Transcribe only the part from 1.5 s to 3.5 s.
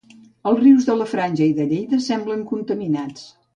de Lleida semblen contaminats.